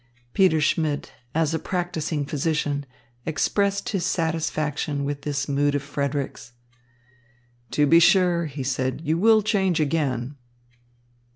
[0.33, 2.87] Peter Schmidt, as a practising physician,
[3.23, 6.53] expressed his satisfaction with this mood of Frederick's.
[7.69, 10.37] "To be sure," he said, "you will change again."